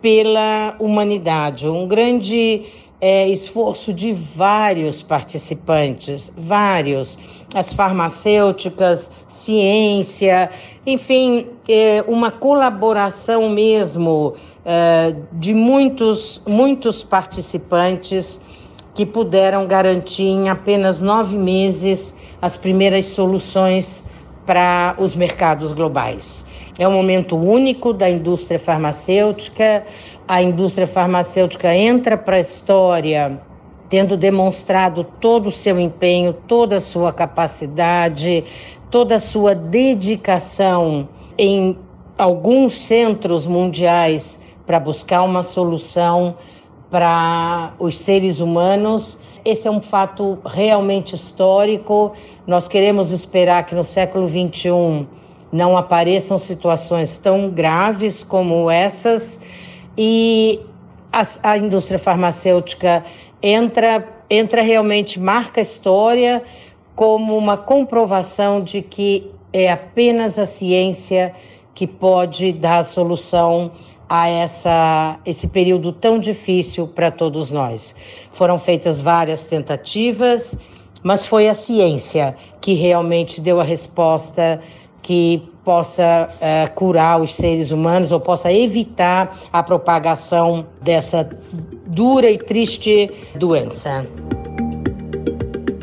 pela 0.01 0.75
humanidade, 0.79 1.67
um 1.67 1.87
grande 1.87 2.63
é, 3.05 3.27
esforço 3.27 3.91
de 3.91 4.13
vários 4.13 5.03
participantes, 5.03 6.31
vários, 6.37 7.19
as 7.53 7.73
farmacêuticas, 7.73 9.11
ciência, 9.27 10.49
enfim, 10.87 11.47
é, 11.67 12.01
uma 12.07 12.31
colaboração 12.31 13.49
mesmo 13.49 14.35
é, 14.63 15.13
de 15.33 15.53
muitos, 15.53 16.41
muitos 16.47 17.03
participantes 17.03 18.39
que 18.93 19.05
puderam 19.05 19.67
garantir 19.67 20.29
em 20.29 20.47
apenas 20.47 21.01
nove 21.01 21.35
meses 21.35 22.15
as 22.41 22.55
primeiras 22.55 23.07
soluções 23.07 24.01
para 24.45 24.95
os 24.97 25.13
mercados 25.13 25.71
globais. 25.73 26.45
É 26.77 26.87
um 26.87 26.93
momento 26.93 27.35
único 27.37 27.93
da 27.93 28.09
indústria 28.09 28.59
farmacêutica. 28.59 29.85
A 30.27 30.41
indústria 30.41 30.87
farmacêutica 30.87 31.75
entra 31.75 32.17
para 32.17 32.37
a 32.37 32.39
história 32.39 33.41
tendo 33.93 34.17
demonstrado 34.17 35.03
todo 35.03 35.49
o 35.49 35.51
seu 35.51 35.79
empenho, 35.79 36.33
toda 36.33 36.77
a 36.77 36.81
sua 36.81 37.13
capacidade, 37.13 38.43
toda 38.89 39.17
a 39.17 39.19
sua 39.19 39.53
dedicação 39.53 41.07
em 41.37 41.77
alguns 42.17 42.75
centros 42.75 43.45
mundiais 43.45 44.39
para 44.65 44.79
buscar 44.79 45.21
uma 45.21 45.43
solução 45.43 46.35
para 46.89 47.73
os 47.77 47.99
seres 47.99 48.39
humanos. 48.39 49.19
Esse 49.45 49.67
é 49.67 49.71
um 49.71 49.79
fato 49.79 50.39
realmente 50.43 51.15
histórico. 51.15 52.13
Nós 52.47 52.67
queremos 52.67 53.11
esperar 53.11 53.63
que 53.67 53.75
no 53.75 53.83
século 53.83 54.27
XXI 54.27 55.07
não 55.51 55.77
apareçam 55.77 56.39
situações 56.39 57.19
tão 57.19 57.47
graves 57.47 58.23
como 58.23 58.71
essas 58.71 59.39
e 59.97 60.59
a, 61.11 61.21
a 61.43 61.57
indústria 61.57 61.99
farmacêutica 61.99 63.03
entra, 63.41 64.07
entra 64.29 64.61
realmente, 64.61 65.19
marca 65.19 65.61
a 65.61 65.63
história 65.63 66.43
como 66.95 67.37
uma 67.37 67.57
comprovação 67.57 68.61
de 68.61 68.81
que 68.81 69.31
é 69.51 69.71
apenas 69.71 70.39
a 70.39 70.45
ciência 70.45 71.33
que 71.75 71.85
pode 71.85 72.51
dar 72.51 72.79
a 72.79 72.83
solução 72.83 73.71
a 74.09 74.27
essa, 74.27 75.19
esse 75.25 75.47
período 75.47 75.91
tão 75.91 76.19
difícil 76.19 76.87
para 76.87 77.09
todos 77.09 77.51
nós. 77.51 77.95
Foram 78.31 78.57
feitas 78.57 79.01
várias 79.01 79.45
tentativas, 79.45 80.57
mas 81.01 81.25
foi 81.25 81.47
a 81.47 81.53
ciência 81.53 82.35
que 82.61 82.73
realmente 82.73 83.41
deu 83.41 83.59
a 83.59 83.63
resposta 83.63 84.61
que 85.01 85.43
possa 85.63 86.29
uh, 86.29 86.73
curar 86.73 87.21
os 87.21 87.33
seres 87.33 87.71
humanos 87.71 88.11
ou 88.11 88.19
possa 88.19 88.51
evitar 88.51 89.39
a 89.51 89.63
propagação 89.63 90.65
dessa 90.81 91.27
dura 91.87 92.29
e 92.29 92.37
triste 92.37 93.09
doença. 93.35 94.05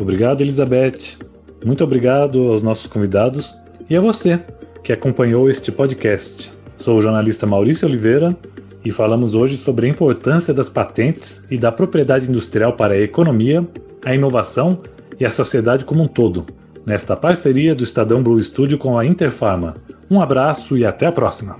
Obrigado, 0.00 0.40
Elizabeth. 0.40 1.18
Muito 1.64 1.84
obrigado 1.84 2.50
aos 2.50 2.62
nossos 2.62 2.86
convidados 2.86 3.54
e 3.88 3.96
a 3.96 4.00
você 4.00 4.40
que 4.82 4.92
acompanhou 4.92 5.48
este 5.48 5.70
podcast. 5.70 6.52
Sou 6.76 6.96
o 6.96 7.00
jornalista 7.00 7.46
Maurício 7.46 7.86
Oliveira 7.86 8.36
e 8.84 8.90
falamos 8.90 9.34
hoje 9.34 9.56
sobre 9.56 9.86
a 9.86 9.90
importância 9.90 10.54
das 10.54 10.70
patentes 10.70 11.46
e 11.50 11.58
da 11.58 11.70
propriedade 11.70 12.28
industrial 12.28 12.72
para 12.72 12.94
a 12.94 13.00
economia, 13.00 13.66
a 14.04 14.14
inovação 14.14 14.78
e 15.18 15.24
a 15.24 15.30
sociedade 15.30 15.84
como 15.84 16.04
um 16.04 16.08
todo 16.08 16.46
nesta 16.90 17.16
parceria 17.16 17.72
do 17.72 17.84
Estadão 17.84 18.20
Blue 18.20 18.42
Studio 18.42 18.76
com 18.76 18.98
a 18.98 19.06
Interfarma. 19.06 19.76
Um 20.10 20.20
abraço 20.20 20.76
e 20.76 20.84
até 20.84 21.06
a 21.06 21.12
próxima. 21.12 21.56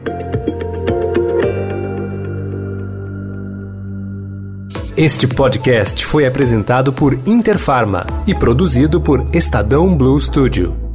Este 4.97 5.29
podcast 5.29 6.05
foi 6.05 6.27
apresentado 6.27 6.93
por 6.93 7.17
Interfarma 7.27 8.05
e 8.27 8.35
produzido 8.35 9.01
por 9.01 9.25
Estadão 9.33 9.97
Blue 9.97 10.21
Studio. 10.21 10.90